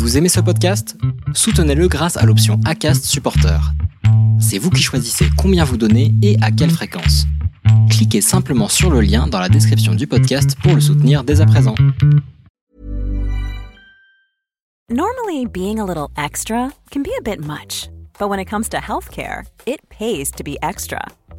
[0.00, 0.96] Vous aimez ce podcast?
[1.34, 3.60] Soutenez-le grâce à l'option ACAST Supporter.
[4.40, 7.26] C'est vous qui choisissez combien vous donnez et à quelle fréquence.
[7.90, 11.46] Cliquez simplement sur le lien dans la description du podcast pour le soutenir dès à
[11.46, 11.74] présent.
[14.88, 18.78] Normally, being a little extra can be a bit much, but when it comes to
[18.78, 21.04] healthcare, it pays to be extra.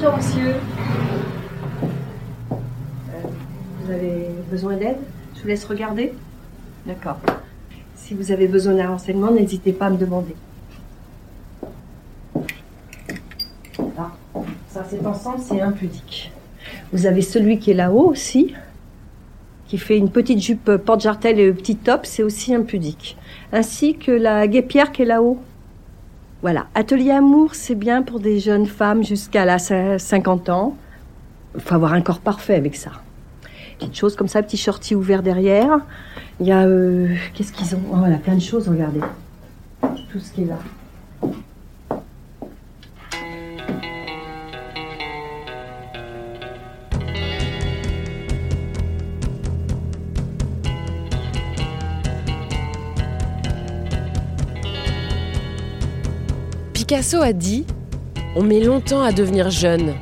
[0.00, 0.54] Bonjour monsieur.
[2.52, 2.56] Euh,
[3.82, 4.98] vous avez besoin d'aide?
[5.34, 6.12] Je vous laisse regarder
[6.86, 7.18] D'accord.
[7.96, 10.36] Si vous avez besoin d'un renseignement, n'hésitez pas à me demander.
[13.98, 14.12] Ah,
[14.68, 16.30] ça c'est ensemble, c'est impudique.
[16.92, 18.54] Vous avez celui qui est là-haut aussi,
[19.66, 23.16] qui fait une petite jupe porte-jartel et petit top, c'est aussi impudique.
[23.52, 25.40] Ainsi que la guépière qui est là-haut.
[26.42, 30.76] Voilà, atelier amour, c'est bien pour des jeunes femmes jusqu'à la 50 ans.
[31.54, 32.92] Il faut avoir un corps parfait avec ça.
[33.78, 35.80] Petite chose comme ça, petit shorty ouvert derrière.
[36.40, 36.64] Il y a...
[36.66, 37.80] euh, Qu'est-ce qu'ils ont?
[37.92, 39.00] Oh, Voilà, plein de choses, regardez.
[40.12, 40.58] Tout ce qui est là.
[56.88, 57.66] Picasso a dit
[58.34, 59.94] On met longtemps à devenir jeune.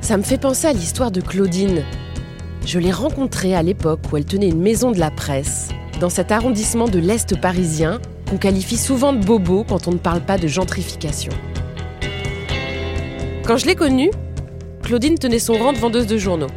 [0.00, 1.84] Ça me fait penser à l'histoire de Claudine.
[2.66, 5.68] Je l'ai rencontrée à l'époque où elle tenait une maison de la presse,
[6.00, 10.20] dans cet arrondissement de l'Est parisien qu'on qualifie souvent de bobo quand on ne parle
[10.20, 11.32] pas de gentrification.
[13.46, 14.10] Quand je l'ai connue,
[14.82, 16.50] Claudine tenait son rang de vendeuse de journaux.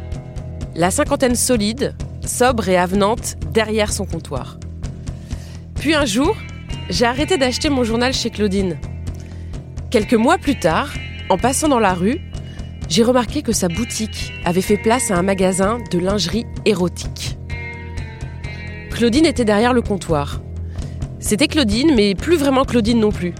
[0.74, 1.94] La cinquantaine solide,
[2.26, 4.58] sobre et avenante derrière son comptoir.
[5.76, 6.36] Puis un jour,
[6.90, 8.76] j'ai arrêté d'acheter mon journal chez Claudine.
[9.92, 10.88] Quelques mois plus tard,
[11.28, 12.18] en passant dans la rue,
[12.88, 17.36] j'ai remarqué que sa boutique avait fait place à un magasin de lingerie érotique.
[18.90, 20.40] Claudine était derrière le comptoir.
[21.20, 23.34] C'était Claudine, mais plus vraiment Claudine non plus.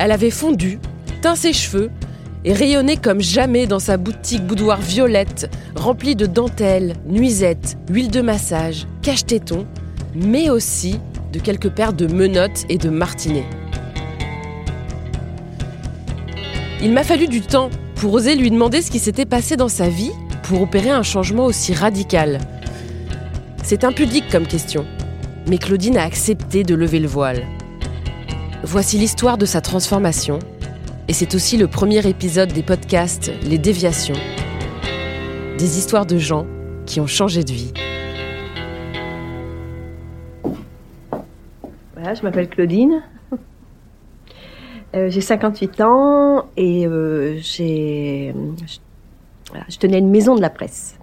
[0.00, 0.80] Elle avait fondu,
[1.22, 1.92] teint ses cheveux
[2.44, 8.22] et rayonnait comme jamais dans sa boutique boudoir violette, remplie de dentelles, nuisettes, huile de
[8.22, 9.68] massage, cache-tétons,
[10.16, 10.98] mais aussi
[11.32, 13.46] de quelques paires de menottes et de martinets.
[16.82, 19.88] Il m'a fallu du temps pour oser lui demander ce qui s'était passé dans sa
[19.88, 22.38] vie pour opérer un changement aussi radical.
[23.62, 24.84] C'est impudique comme question,
[25.48, 27.44] mais Claudine a accepté de lever le voile.
[28.62, 30.38] Voici l'histoire de sa transformation,
[31.08, 34.14] et c'est aussi le premier épisode des podcasts Les Déviations,
[35.58, 36.46] des histoires de gens
[36.84, 37.72] qui ont changé de vie.
[41.94, 43.02] Voilà, je m'appelle Claudine.
[44.96, 48.34] Euh, j'ai 58 ans et euh, j'ai,
[48.66, 48.78] je,
[49.50, 50.98] voilà, je tenais une maison de la presse.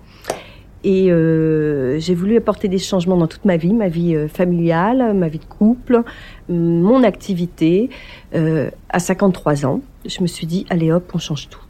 [0.83, 5.13] Et euh, j'ai voulu apporter des changements dans toute ma vie, ma vie euh, familiale,
[5.13, 6.03] ma vie de couple,
[6.49, 7.89] mon activité.
[8.35, 11.61] Euh, à 53 ans, je me suis dit, allez hop, on change tout.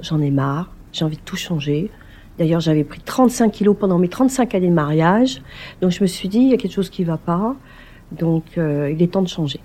[0.00, 1.90] J'en ai marre, j'ai envie de tout changer.
[2.38, 5.40] D'ailleurs, j'avais pris 35 kilos pendant mes 35 années de mariage.
[5.80, 7.54] Donc je me suis dit, il y a quelque chose qui va pas.
[8.10, 9.60] Donc il est temps de changer.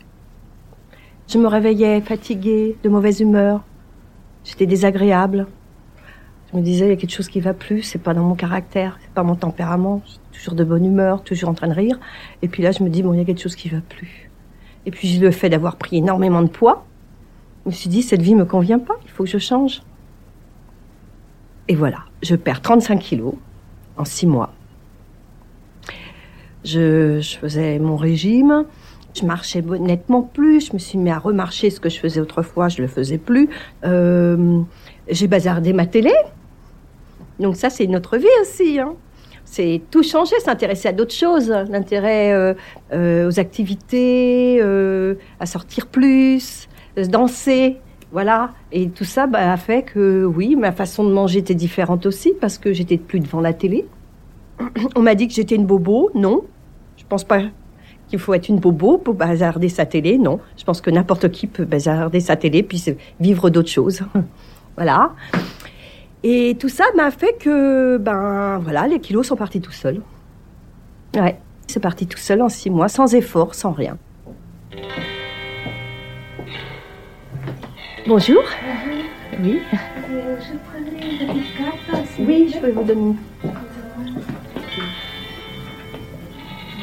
[1.27, 3.61] Je me réveillais fatiguée, de mauvaise humeur.
[4.45, 5.47] J'étais désagréable.
[6.51, 8.35] Je me disais, il y a quelque chose qui va plus, c'est pas dans mon
[8.35, 10.01] caractère, c'est pas mon tempérament.
[10.05, 11.99] Je suis toujours de bonne humeur, toujours en train de rire.
[12.41, 14.29] Et puis là, je me dis, bon, il y a quelque chose qui va plus.
[14.85, 16.85] Et puis le fait d'avoir pris énormément de poids,
[17.65, 19.81] je me suis dit, cette vie me convient pas, il faut que je change.
[21.67, 23.33] Et voilà, je perds 35 kilos
[23.97, 24.53] en 6 mois.
[26.63, 28.63] Je, je faisais mon régime,
[29.17, 32.69] je marchais nettement plus, je me suis mis à remarcher ce que je faisais autrefois,
[32.69, 33.49] je le faisais plus.
[33.85, 34.61] Euh,
[35.09, 36.13] j'ai bazardé ma télé.
[37.39, 38.79] Donc ça, c'est notre vie aussi.
[38.79, 38.95] Hein.
[39.45, 42.53] C'est tout changer, s'intéresser à d'autres choses, l'intérêt euh,
[42.91, 44.61] euh, aux activités,
[45.39, 46.67] à sortir plus,
[46.97, 47.77] danser,
[48.11, 48.51] voilà.
[48.71, 52.33] Et tout ça bah, a fait que, oui, ma façon de manger était différente aussi
[52.39, 53.85] parce que j'étais plus devant la télé.
[54.95, 56.09] On m'a dit que j'étais une bobo.
[56.15, 56.43] Non,
[56.97, 57.41] je pense pas
[58.09, 60.17] qu'il faut être une bobo pour bazarder sa télé.
[60.17, 62.83] Non, je pense que n'importe qui peut bazarder sa télé puis
[63.19, 64.01] vivre d'autres choses.
[64.75, 65.11] voilà.
[66.23, 70.01] Et tout ça m'a fait que, ben voilà, les kilos sont partis tout seuls.
[71.15, 71.37] Ouais,
[71.67, 73.97] c'est parti tout seul en six mois, sans effort, sans rien.
[78.07, 78.41] Bonjour.
[79.41, 79.59] Oui.
[79.69, 82.05] je prenais une petite carte.
[82.19, 83.15] Oui, je vais vous donner.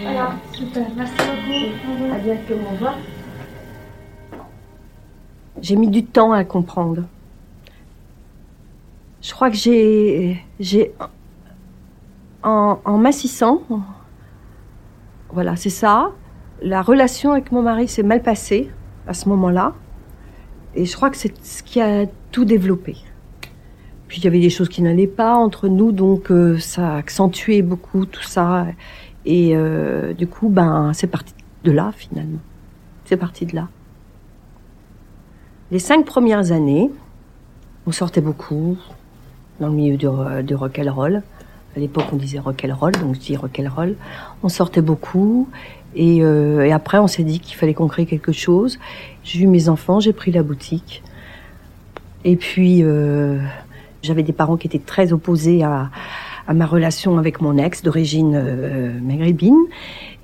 [0.05, 0.87] Voilà, super.
[0.97, 2.13] Merci beaucoup.
[2.13, 2.99] À bientôt, au revoir.
[5.63, 7.05] J'ai mis du temps à comprendre.
[9.23, 10.93] Je crois que j'ai, j'ai,
[12.43, 13.63] en, en m'assissant,
[15.33, 16.11] voilà, c'est ça.
[16.61, 18.71] La relation avec mon mari s'est mal passée
[19.07, 19.73] à ce moment-là.
[20.75, 22.97] Et je crois que c'est ce qui a tout développé.
[24.09, 26.97] Puis il y avait des choses qui n'allaient pas entre nous, donc euh, ça a
[26.99, 28.67] accentué beaucoup tout ça.
[29.27, 31.35] Et euh, du coup, ben, c'est parti
[31.65, 32.41] de là finalement.
[33.05, 33.69] C'est parti de là.
[35.71, 36.91] Les cinq premières années,
[37.87, 38.77] on sortait beaucoup
[39.61, 40.07] dans le milieu du,
[40.45, 41.23] du rock and roll.
[41.77, 43.97] À l'époque, on disait rock and roll, donc je dis rock and roll.
[44.43, 45.49] On sortait beaucoup
[45.97, 48.79] et, euh, et après, on s'est dit qu'il fallait qu'on crée quelque chose.
[49.23, 51.03] J'ai eu mes enfants, j'ai pris la boutique.
[52.25, 53.39] Et puis, euh,
[54.03, 55.91] j'avais des parents qui étaient très opposés à,
[56.47, 59.59] à ma relation avec mon ex d'origine euh, maghrébine.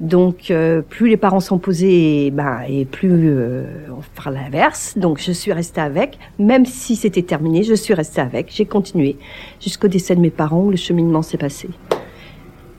[0.01, 4.97] Donc, euh, plus les parents sont posés, et, ben, et plus euh, on fera l'inverse.
[4.97, 8.51] Donc, je suis restée avec, même si c'était terminé, je suis restée avec.
[8.51, 9.17] J'ai continué
[9.61, 11.69] jusqu'au décès de mes parents où le cheminement s'est passé.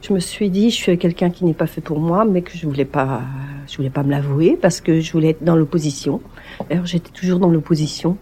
[0.02, 2.58] Je me suis dit, je suis quelqu'un qui n'est pas fait pour moi, mais que
[2.58, 3.22] je voulais pas,
[3.68, 6.22] je voulais pas me l'avouer parce que je voulais être dans l'opposition.
[6.68, 8.18] D'ailleurs, j'étais toujours dans l'opposition.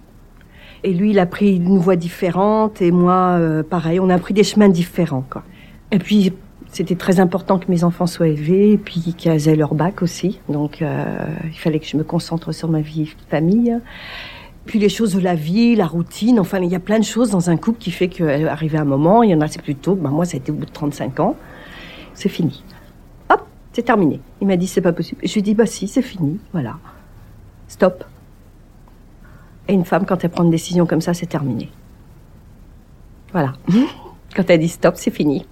[0.84, 4.34] Et lui, il a pris une voie différente et moi, euh, pareil, on a pris
[4.34, 5.26] des chemins différents.
[5.30, 5.44] Quoi.
[5.92, 6.32] Et puis,
[6.72, 10.40] c'était très important que mes enfants soient élevés et puis qu'ils aient leur bac aussi.
[10.48, 13.78] Donc, euh, il fallait que je me concentre sur ma vie famille.
[14.66, 17.32] Puis les choses de la vie, la routine, enfin, il y a plein de choses
[17.32, 19.96] dans un couple qui fait qu'arrivé un moment, il y en a c'est plus tôt,
[19.96, 21.36] ben moi ça a été au bout de 35 ans,
[22.14, 22.64] c'est fini.
[23.32, 23.42] Hop,
[23.74, 24.20] c'est terminé.
[24.42, 25.22] Il m'a dit c'est pas possible.
[25.24, 26.78] Je lui ai dit bah si, c'est fini, voilà.
[27.68, 28.06] Stop.
[29.70, 31.70] Et une femme, quand elle prend une décision comme ça, c'est terminé.
[33.32, 33.54] Voilà.
[34.36, 35.46] Quand elle dit stop, c'est fini.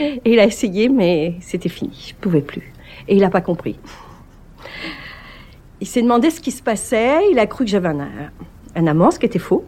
[0.00, 2.08] Et il a essayé, mais c'était fini.
[2.08, 2.72] Je pouvais plus.
[3.06, 3.78] Et il n'a pas compris.
[5.80, 7.30] Il s'est demandé ce qui se passait.
[7.30, 8.08] Il a cru que j'avais un,
[8.74, 9.64] un amant, ce qui était faux.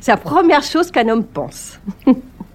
[0.00, 1.78] C'est la première chose qu'un homme pense.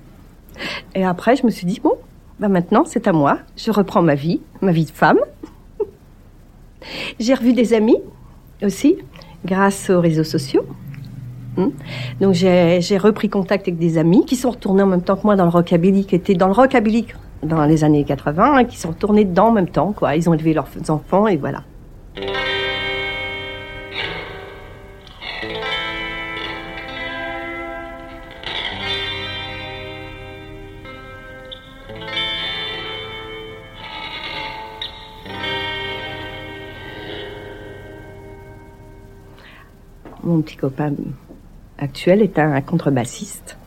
[0.96, 1.94] Et après, je me suis dit, bon,
[2.40, 3.40] ben maintenant, c'est à moi.
[3.56, 5.20] Je reprends ma vie, ma vie de femme.
[7.22, 8.02] J'ai revu des amis
[8.62, 8.98] aussi,
[9.46, 10.66] grâce aux réseaux sociaux.
[11.58, 11.70] Hmm.
[12.22, 15.36] Donc j'ai repris contact avec des amis qui sont retournés en même temps que moi
[15.36, 17.08] dans le rockabilly, qui étaient dans le rockabilly
[17.44, 19.94] dans les années 80, hein, qui sont retournés dedans en même temps.
[19.94, 20.16] Quoi.
[20.16, 21.64] Ils ont élevé leurs enfants et voilà.
[40.30, 40.94] Mon petit copain
[41.80, 43.58] actuel est un contrebassiste.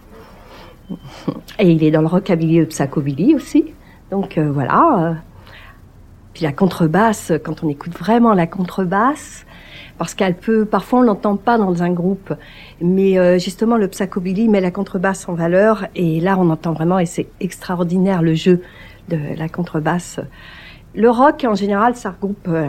[1.59, 3.64] Et il est dans le rockabilly et psychobilly aussi.
[4.12, 5.17] Donc euh, voilà.
[6.35, 9.44] Puis la contrebasse, quand on écoute vraiment la contrebasse,
[9.99, 12.32] parce qu'elle peut, parfois on l'entend pas dans un groupe,
[12.81, 17.01] mais euh, justement le psychobilly met la contrebasse en valeur et là on entend vraiment
[17.01, 18.63] et c'est extraordinaire le jeu
[19.08, 20.20] de la contrebasse.
[20.94, 22.69] Le rock en général ça regroupe euh,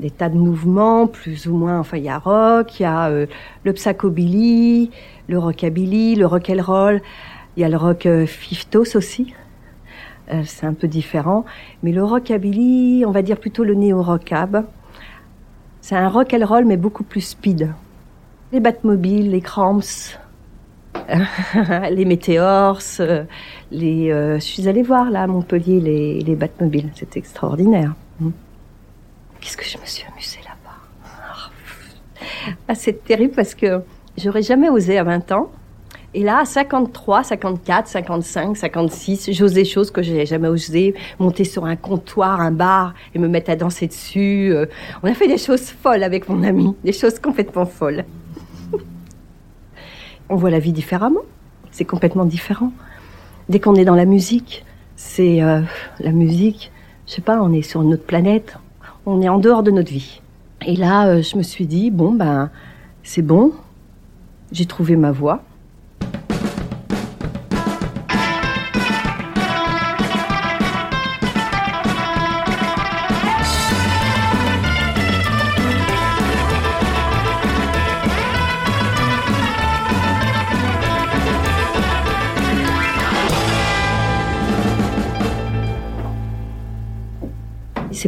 [0.00, 1.78] des tas de mouvements, plus ou moins.
[1.78, 3.26] Enfin, il y a rock, il y a euh,
[3.64, 4.90] le psychobilly,
[5.28, 7.02] le rockabilly, le rock and roll.
[7.56, 9.34] Il y a le rock euh, fiftos aussi.
[10.32, 11.44] Euh, c'est un peu différent.
[11.82, 14.64] Mais le rockabilly, on va dire plutôt le néo-rockab.
[15.80, 17.72] C'est un rock and roll, mais beaucoup plus speed.
[18.52, 20.18] Les Batmobiles, les Cramps,
[21.90, 22.80] les Météors,
[23.70, 24.08] les.
[24.08, 26.90] je suis allée voir là à Montpellier les, les Batmobiles.
[26.94, 27.94] C'était extraordinaire.
[29.46, 30.74] Qu'est-ce que je me suis amusée là-bas
[32.66, 33.80] ah, C'est terrible parce que
[34.18, 35.52] j'aurais jamais osé à 20 ans.
[36.14, 40.96] Et là, à 53, 54, 55, 56, j'ose des choses que j'ai jamais osé.
[41.20, 44.52] Monter sur un comptoir, un bar et me mettre à danser dessus.
[44.52, 44.66] Euh,
[45.04, 48.04] on a fait des choses folles avec mon ami, des choses complètement folles.
[50.28, 51.22] on voit la vie différemment.
[51.70, 52.72] C'est complètement différent.
[53.48, 54.64] Dès qu'on est dans la musique,
[54.96, 55.60] c'est euh,
[56.00, 56.72] la musique.
[57.06, 58.58] Je sais pas, on est sur une autre planète
[59.06, 60.20] on est en dehors de notre vie.
[60.66, 62.50] Et là, euh, je me suis dit, bon, ben,
[63.02, 63.52] c'est bon,
[64.52, 65.42] j'ai trouvé ma voie.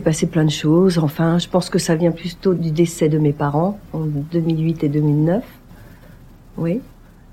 [0.08, 0.96] Passé plein de choses.
[0.96, 4.88] Enfin, je pense que ça vient plutôt du décès de mes parents en 2008 et
[4.88, 5.44] 2009.
[6.56, 6.80] Oui.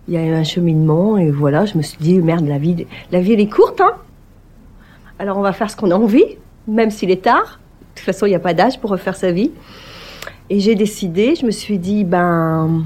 [0.09, 2.85] Il y a eu un cheminement et voilà, je me suis dit, merde, la vie,
[3.13, 3.93] la vie elle est courte, hein.
[5.19, 6.25] Alors on va faire ce qu'on a envie,
[6.67, 7.61] même s'il est tard.
[7.93, 9.51] De toute façon, il n'y a pas d'âge pour refaire sa vie.
[10.49, 12.83] Et j'ai décidé, je me suis dit, ben,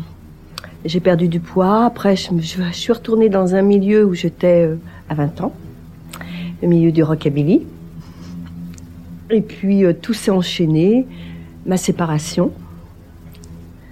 [0.86, 1.86] j'ai perdu du poids.
[1.86, 4.76] Après, je, je suis retournée dans un milieu où j'étais euh,
[5.10, 5.54] à 20 ans,
[6.62, 7.66] le milieu du rockabilly.
[9.30, 11.06] Et puis euh, tout s'est enchaîné,
[11.66, 12.52] ma séparation.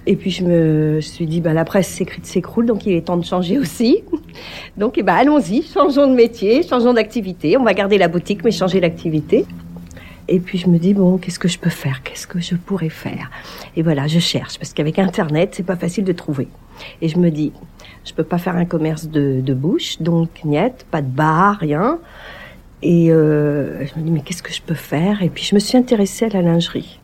[0.09, 3.17] Et puis je me suis dit, ben, la presse s'écrit- s'écroule, donc il est temps
[3.17, 4.03] de changer aussi.
[4.77, 7.57] Donc eh ben, allons-y, changeons de métier, changeons d'activité.
[7.57, 9.45] On va garder la boutique, mais changer d'activité.
[10.29, 12.03] Et puis je me dis, bon, qu'est-ce que je peux faire?
[12.03, 13.29] Qu'est-ce que je pourrais faire?
[13.75, 16.47] Et voilà, je cherche, parce qu'avec Internet, c'est pas facile de trouver.
[17.01, 17.51] Et je me dis,
[18.05, 21.97] je peux pas faire un commerce de, de bouche, donc niet, pas de bar, rien.
[22.83, 25.23] Et euh, je me dis, mais qu'est-ce que je peux faire?
[25.23, 26.99] Et puis je me suis intéressée à la lingerie.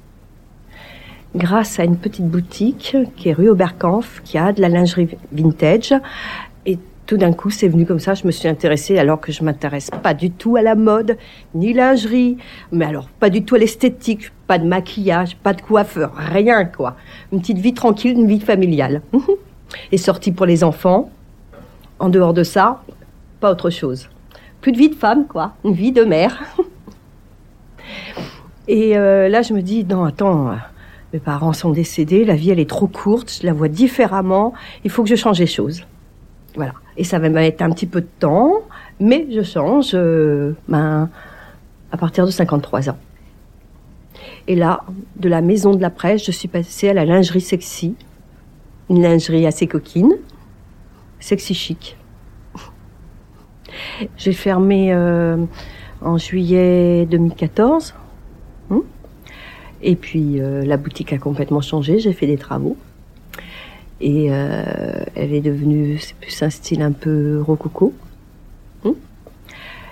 [1.36, 5.96] Grâce à une petite boutique qui est rue Oberkampf, qui a de la lingerie vintage.
[6.68, 6.78] Et
[7.08, 9.90] tout d'un coup, c'est venu comme ça, je me suis intéressée alors que je m'intéresse
[10.04, 11.18] pas du tout à la mode,
[11.56, 12.38] ni lingerie,
[12.72, 16.96] mais alors pas du tout à l'esthétique, pas de maquillage, pas de coiffeur, rien quoi.
[17.32, 19.02] Une petite vie tranquille, une vie familiale.
[19.92, 21.10] Et sortie pour les enfants.
[21.98, 22.84] En dehors de ça,
[23.40, 24.08] pas autre chose.
[24.64, 25.56] Plus de vie de femme, quoi.
[25.66, 26.42] Une vie de mère.
[28.70, 30.56] Et euh, là, je me dis, non, attends, euh,
[31.12, 34.54] mes parents sont décédés, la vie, elle est trop courte, je la vois différemment,
[34.86, 35.84] il faut que je change les choses.
[36.56, 36.72] Voilà.
[36.96, 38.62] Et ça va mettre un petit peu de temps,
[39.02, 41.10] mais je change euh, ben,
[41.92, 42.98] à partir de 53 ans.
[44.48, 44.86] Et là,
[45.18, 47.96] de la maison de la presse, je suis passée à la lingerie sexy.
[48.90, 50.14] Une lingerie assez coquine,
[51.20, 51.98] sexy chic.
[54.18, 55.38] J'ai fermé euh,
[56.02, 57.94] en juillet 2014.
[58.70, 58.84] Hum.
[59.82, 62.78] Et puis euh, la boutique a complètement changé, j'ai fait des travaux.
[64.02, 67.94] Et euh, elle est devenue, c'est plus un style un peu rococo.
[68.84, 68.96] Hum.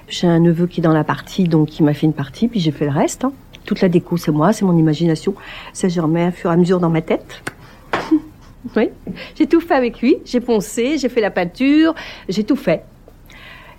[0.08, 2.60] J'ai un neveu qui est dans la partie, donc il m'a fait une partie, puis
[2.60, 3.24] j'ai fait le reste.
[3.24, 3.34] hein.
[3.65, 5.36] Toute la déco, c'est moi, c'est mon imagination.
[5.72, 7.43] Ça, je remets à fur et à mesure dans ma tête.
[8.75, 8.89] oui,
[9.36, 10.17] j'ai tout fait avec lui.
[10.25, 11.93] J'ai poncé, j'ai fait la peinture,
[12.27, 12.84] j'ai tout fait.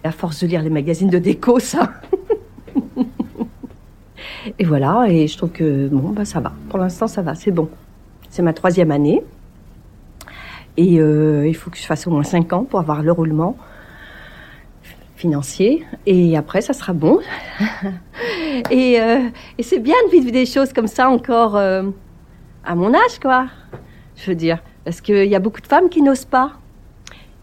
[0.04, 1.92] À force de lire les magazines de déco, ça.
[4.58, 6.52] et voilà, et je trouve que bon, bah ça va.
[6.68, 7.68] Pour l'instant, ça va, c'est bon.
[8.30, 9.22] C'est ma troisième année.
[10.76, 13.56] Et euh, il faut que je fasse au moins cinq ans pour avoir le roulement
[15.16, 15.84] financier.
[16.06, 17.20] Et après, ça sera bon.
[18.70, 19.20] et euh,
[19.58, 21.84] et c'est bien de vivre des choses comme ça encore euh,
[22.64, 23.46] à mon âge, quoi.
[24.16, 24.58] Je veux dire.
[24.84, 26.54] Parce qu'il y a beaucoup de femmes qui n'osent pas.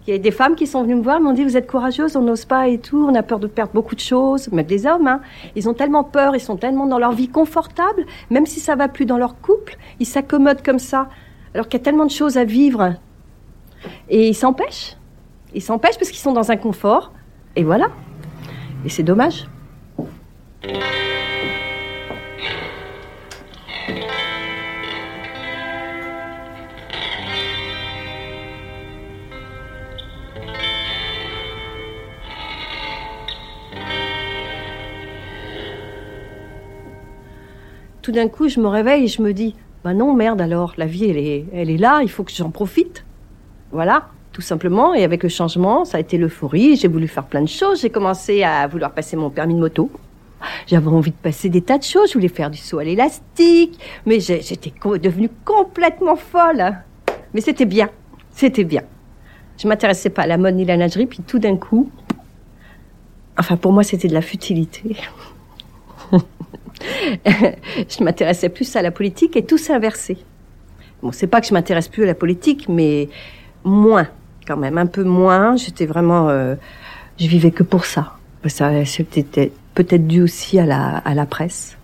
[0.07, 2.15] Il y a des femmes qui sont venues me voir, m'ont dit Vous êtes courageuse,
[2.15, 4.51] on n'ose pas et tout, on a peur de perdre beaucoup de choses.
[4.51, 5.21] Même des hommes, hein.
[5.55, 8.87] Ils ont tellement peur, ils sont tellement dans leur vie confortable, même si ça va
[8.87, 11.09] plus dans leur couple, ils s'accommodent comme ça.
[11.53, 12.95] Alors qu'il y a tellement de choses à vivre.
[14.09, 14.95] Et ils s'empêchent.
[15.53, 17.11] Ils s'empêchent parce qu'ils sont dans un confort.
[17.55, 17.87] Et voilà.
[18.85, 19.47] Et c'est dommage.
[38.09, 40.87] Tout d'un coup, je me réveille et je me dis, bah non, merde alors, la
[40.87, 43.05] vie, elle est, elle est là, il faut que j'en profite.
[43.71, 44.95] Voilà, tout simplement.
[44.95, 46.75] Et avec le changement, ça a été l'euphorie.
[46.75, 47.81] J'ai voulu faire plein de choses.
[47.81, 49.91] J'ai commencé à vouloir passer mon permis de moto.
[50.65, 52.09] J'avais envie de passer des tas de choses.
[52.09, 53.79] Je voulais faire du saut à l'élastique.
[54.07, 56.79] Mais j'étais devenue complètement folle.
[57.35, 57.89] Mais c'était bien.
[58.31, 58.81] C'était bien.
[59.59, 61.05] Je m'intéressais pas à la mode ni à la lingerie.
[61.05, 61.91] Puis tout d'un coup,
[63.37, 64.95] enfin pour moi, c'était de la futilité.
[67.25, 70.17] je m'intéressais plus à la politique et tout s'est inversé.
[71.01, 73.09] Bon, c'est pas que je m'intéresse plus à la politique, mais
[73.63, 74.07] moins,
[74.45, 75.55] quand même, un peu moins.
[75.55, 76.55] J'étais vraiment, euh,
[77.19, 78.13] je vivais que pour ça.
[78.45, 81.77] Ça, c'était peut-être dû aussi à la, à la presse.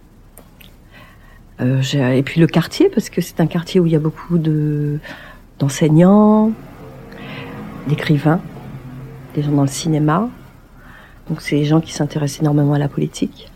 [1.62, 4.38] Euh, et puis le quartier, parce que c'est un quartier où il y a beaucoup
[4.38, 5.00] de
[5.60, 6.52] d'enseignants,
[7.88, 8.42] d'écrivains,
[9.36, 10.28] des gens dans le cinéma.
[11.30, 13.50] Donc c'est des gens qui s'intéressent énormément à la politique.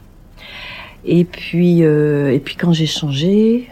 [1.05, 3.69] Et puis, euh, et puis quand j'ai changé,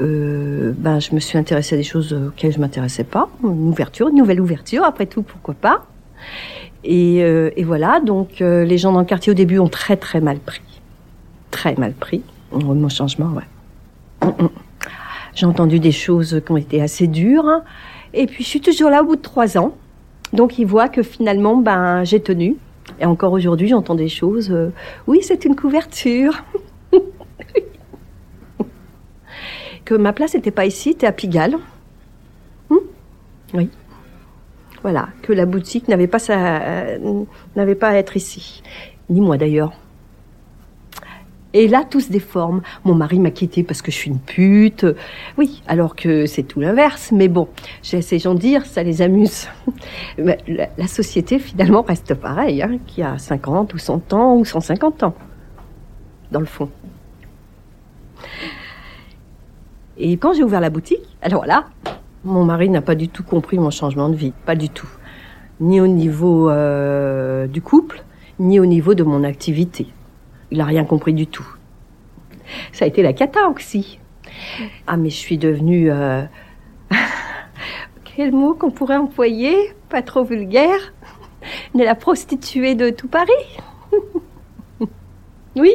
[0.00, 3.28] euh, ben, je me suis intéressée à des choses auxquelles je m'intéressais pas.
[3.42, 5.86] Une ouverture, une nouvelle ouverture, après tout, pourquoi pas.
[6.84, 9.96] Et, euh, et voilà, donc euh, les gens dans le quartier au début ont très
[9.96, 10.62] très mal pris.
[11.50, 12.22] Très mal pris.
[12.52, 14.26] Mon changement, ouais.
[14.26, 14.48] Mm, mm.
[15.34, 17.62] J'ai entendu des choses qui ont été assez dures.
[18.14, 19.74] Et puis je suis toujours là au bout de trois ans.
[20.32, 22.56] Donc ils voient que finalement, ben, j'ai tenu.
[22.98, 24.50] Et encore aujourd'hui, j'entends des choses.
[24.50, 24.70] Euh,
[25.06, 26.42] oui, c'est une couverture.
[29.84, 31.56] que ma place n'était pas ici, était à Pigalle.
[32.68, 32.78] Hmm
[33.54, 33.68] oui.
[34.82, 38.62] Voilà, que la boutique n'avait pas, euh, n'avait pas à être ici.
[39.10, 39.72] Ni moi d'ailleurs.
[41.52, 42.62] Et là, tout se déforme.
[42.84, 44.86] Mon mari m'a quittée parce que je suis une pute.
[45.36, 47.10] Oui, alors que c'est tout l'inverse.
[47.12, 47.48] Mais bon,
[47.82, 49.48] j'ai ces gens dire, ça les amuse.
[50.18, 55.02] Mais la, société, finalement, reste pareille, hein, qui a 50 ou 100 ans ou 150
[55.02, 55.14] ans.
[56.30, 56.70] Dans le fond.
[59.98, 61.66] Et quand j'ai ouvert la boutique, alors là,
[62.24, 64.32] mon mari n'a pas du tout compris mon changement de vie.
[64.46, 64.88] Pas du tout.
[65.58, 68.04] Ni au niveau euh, du couple,
[68.38, 69.88] ni au niveau de mon activité.
[70.50, 71.46] Il n'a rien compris du tout.
[72.72, 73.98] Ça a été la cata aussi.
[74.86, 75.90] Ah, mais je suis devenue.
[75.90, 76.22] Euh...
[78.04, 79.56] Quel mot qu'on pourrait employer
[79.88, 80.92] Pas trop vulgaire.
[81.74, 83.30] Mais la prostituée de tout Paris.
[85.56, 85.74] oui.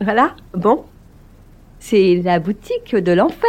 [0.00, 0.34] Voilà.
[0.54, 0.84] Bon.
[1.78, 3.48] C'est la boutique de l'enfer.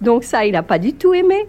[0.00, 1.46] Donc ça, il n'a pas du tout aimé.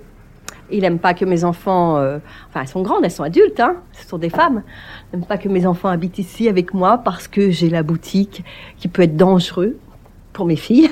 [0.71, 3.77] Il n'aime pas que mes enfants, euh, enfin elles sont grandes, elles sont adultes, hein,
[3.93, 4.63] ce sont des femmes.
[5.11, 8.43] Il n'aime pas que mes enfants habitent ici avec moi parce que j'ai la boutique
[8.77, 9.77] qui peut être dangereux
[10.33, 10.89] pour mes filles.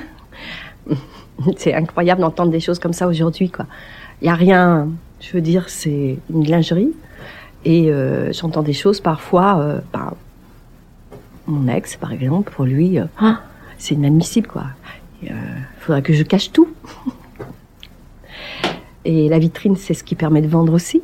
[1.58, 3.66] c'est incroyable d'entendre des choses comme ça aujourd'hui, quoi.
[4.22, 6.94] Il y a rien, je veux dire, c'est une lingerie
[7.66, 9.60] et euh, j'entends des choses parfois.
[9.60, 10.14] Euh, bah,
[11.46, 13.42] mon ex, par exemple, pour lui, euh, ah,
[13.78, 14.66] c'est inadmissible, quoi.
[15.24, 15.34] Il
[15.80, 16.68] faudrait que je cache tout.
[19.10, 21.02] Et la vitrine, c'est ce qui permet de vendre aussi.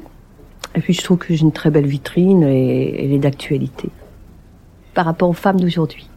[0.75, 3.88] Et puis je trouve que j'ai une très belle vitrine et elle est d'actualité
[4.93, 6.10] par rapport aux femmes d'aujourd'hui.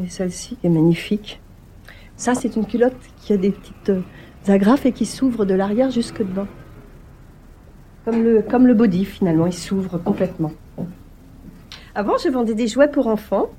[0.00, 1.40] Et celle-ci est magnifique.
[2.16, 4.02] Ça, c'est une culotte qui a des petites euh,
[4.46, 6.46] agrafes et qui s'ouvre de l'arrière jusque devant.
[8.10, 10.50] Comme le, comme le body, finalement, il s'ouvre complètement.
[11.94, 13.50] Avant, je vendais des jouets pour enfants.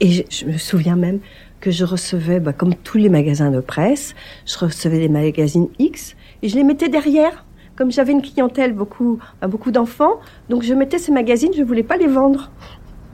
[0.00, 1.20] Et je, me souviens même
[1.58, 6.14] que je recevais, bah, comme tous les magasins de presse, je recevais des magazines X
[6.42, 7.46] et je les mettais derrière.
[7.74, 11.66] Comme j'avais une clientèle, beaucoup, bah, beaucoup d'enfants, donc je mettais ces magazines, je ne
[11.66, 12.50] voulais pas les vendre.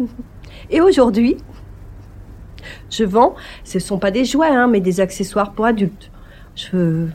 [0.70, 1.36] Et aujourd'hui,
[2.90, 6.10] je vends, ce ne sont pas des jouets, hein, mais des accessoires pour adultes.
[6.56, 7.08] Je veux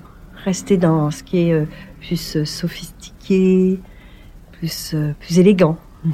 [0.46, 1.66] rester dans ce qui est euh,
[2.00, 3.80] plus euh, sophistiqué,
[4.54, 5.78] plus, euh, plus élégant.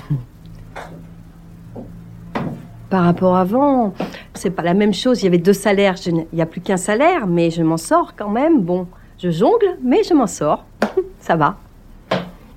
[2.90, 3.94] Par rapport à avant,
[4.36, 5.22] c'est pas la même chose.
[5.22, 7.78] Il y avait deux salaires, je il n'y a plus qu'un salaire, mais je m'en
[7.78, 8.62] sors quand même.
[8.62, 10.66] Bon, je jongle, mais je m'en sors.
[11.20, 11.58] Ça va.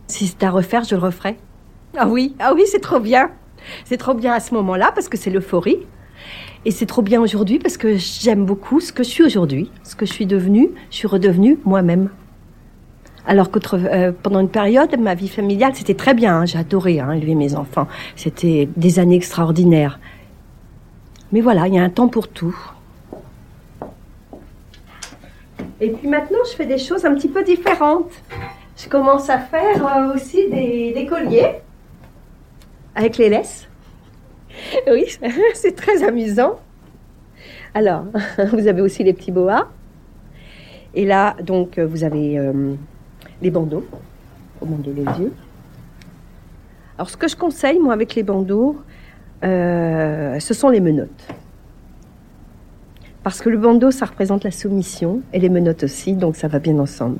[0.07, 1.39] Si c'était à refaire, je le referais.
[1.97, 3.31] Ah oui, ah oui, c'est trop bien.
[3.85, 5.79] C'est trop bien à ce moment-là parce que c'est l'euphorie.
[6.65, 9.97] Et c'est trop bien aujourd'hui parce que j'aime beaucoup ce que je suis aujourd'hui, ce
[9.97, 10.71] que je suis devenue.
[10.91, 12.11] Je suis redevenue moi-même.
[13.29, 13.59] Alors que
[14.11, 16.41] pendant une période, ma vie familiale, c'était très bien.
[16.41, 17.87] hein, J'ai hein, élever mes enfants.
[18.17, 20.01] C'était des années extraordinaires.
[21.31, 22.59] Mais voilà, il y a un temps pour tout.
[25.79, 28.11] Et puis maintenant, je fais des choses un petit peu différentes.
[28.79, 31.57] Je commence à faire euh, aussi des, colliers
[32.95, 33.69] avec les laisses.
[34.91, 35.05] Oui,
[35.55, 36.59] c'est très amusant.
[37.75, 38.05] Alors,
[38.53, 39.69] vous avez aussi les petits boas.
[40.95, 42.75] Et là, donc, vous avez euh,
[43.43, 43.87] les bandeaux
[44.59, 45.33] pour bander les yeux.
[46.97, 48.77] Alors, ce que je conseille, moi, avec les bandeaux,
[49.45, 51.29] euh, ce sont les menottes.
[53.23, 56.59] Parce que le bandeau, ça représente la soumission, et les menottes aussi, donc ça va
[56.59, 57.19] bien ensemble.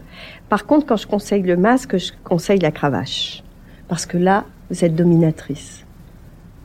[0.49, 3.45] Par contre, quand je conseille le masque, je conseille la cravache.
[3.89, 5.85] Parce que là, vous êtes dominatrice.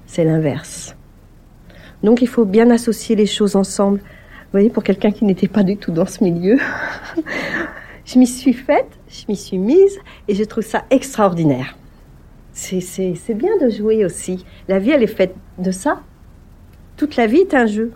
[0.08, 0.96] C'est l'inverse.
[2.04, 4.00] Donc, il faut bien associer les choses ensemble.
[4.00, 6.58] Vous voyez, pour quelqu'un qui n'était pas du tout dans ce milieu,
[8.06, 11.78] je m'y suis faite, je m'y suis mise, et je trouve ça extraordinaire.
[12.54, 12.80] C'est,
[13.34, 14.46] bien de jouer aussi.
[14.68, 16.02] La vie, elle est faite de ça.
[16.98, 17.92] Toute la vie est un jeu.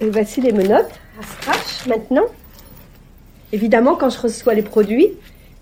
[0.00, 2.26] Et voici les menottes à scratch maintenant.
[3.52, 5.08] Évidemment, quand je reçois les produits,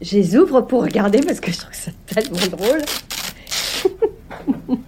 [0.01, 2.83] je les ouvre pour regarder parce que je trouve ça tellement drôle.